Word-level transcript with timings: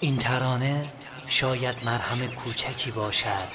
این 0.00 0.16
ترانه 0.16 0.84
شاید 1.26 1.76
مرهم 1.84 2.26
کوچکی 2.26 2.90
باشد 2.90 3.48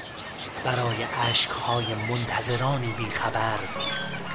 برای 0.63 1.04
عشقهای 1.29 1.85
منتظرانی 2.09 2.87
بیخبر 2.87 3.59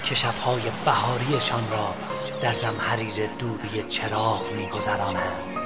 که 0.04 0.14
شبهای 0.14 0.62
بهاریشان 0.84 1.70
را 1.70 1.94
در 2.42 2.52
زمحریر 2.52 3.26
دوری 3.38 3.88
چراغ 3.88 4.52
میگذرانند. 4.52 5.56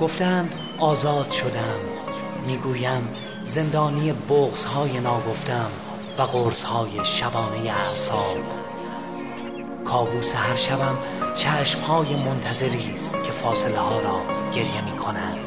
گفتند 0.00 0.54
آزاد 0.78 1.30
شدم. 1.30 1.78
می‌گویم 2.46 3.08
زندانی 3.42 4.12
بغزهای 4.12 5.00
ناگفتم 5.00 5.70
و 6.18 6.22
قرصهای 6.22 7.04
شبانه 7.04 7.70
اعصاب. 7.70 8.38
کابوس 9.84 10.34
هر 10.34 10.56
شبم 10.56 10.98
چشمهای 11.36 12.16
منتظری 12.16 12.92
است 12.94 13.14
که 13.14 13.32
فاصله 13.32 13.78
ها 13.78 14.00
را 14.00 14.22
گریه 14.54 14.84
می 14.84 14.98
کنند 14.98 15.38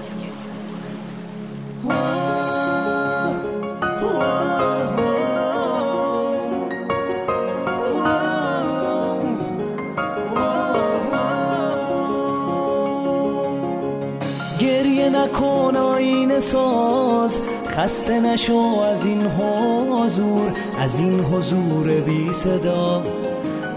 گریه 14.60 15.10
نکن 15.10 15.76
آین 15.76 16.40
ساز 16.40 17.40
خسته 17.68 18.20
نشو 18.20 18.82
از 18.92 19.06
این 19.06 19.22
حضور 19.28 20.52
از 20.80 21.00
این 21.00 21.20
حضور 21.20 22.02
بی 22.02 22.34
صدا. 22.34 23.02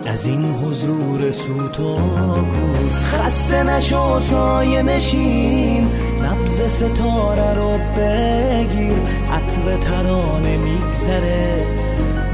از 0.08 0.26
این 0.26 0.44
حضور 0.44 1.32
سوتا 1.32 1.96
کور 2.32 2.78
خسته 3.04 3.62
نشو 3.62 4.20
سایه 4.20 4.82
نشین. 4.82 5.88
نبز 6.22 6.62
ستاره 6.72 7.54
رو 7.54 7.70
بگیر. 7.70 8.98
عطر 9.32 9.76
ترانه 9.76 10.56
میگذره. 10.56 11.66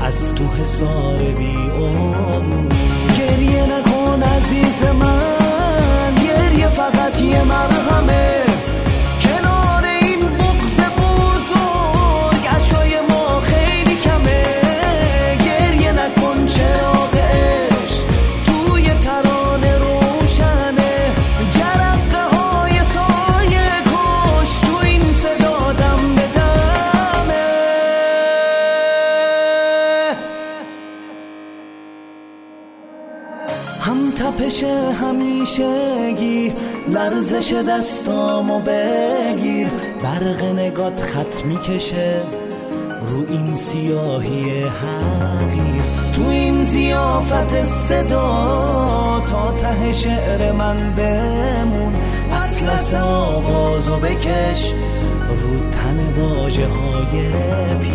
از 0.01 0.35
تو 0.35 0.45
حسار 0.45 1.19
بی 1.19 1.55
گریه 3.19 3.63
نکن 3.63 4.23
عزیز 4.23 4.83
من. 4.83 6.15
گریه 6.15 6.69
فقط 6.69 7.21
یه 7.21 7.43
مرهمه 7.43 7.74
تپش 34.35 34.65
همیشگی 35.03 36.53
لرزش 36.89 37.53
دستامو 37.53 38.61
بگیر. 38.61 39.69
برق 40.03 40.45
نگات 40.45 41.03
خط 41.03 41.45
می‌کشه 41.45 42.21
رو 43.07 43.25
این 43.31 43.57
سیاهی 43.57 44.63
حقیر 44.63 45.83
تو 46.17 46.29
این 46.29 46.63
زیافت 46.63 47.65
صدا 47.65 49.23
تا 49.31 49.53
ته 49.57 49.93
شعر 49.93 50.53
من 50.53 50.77
بمون. 50.97 51.93
اطلس 52.33 52.95
آوازو 52.95 53.97
بکش 53.97 54.73
رو 55.29 55.71
تن 55.71 56.13
باجه 56.21 56.67
های 56.67 57.29
پی 57.79 57.94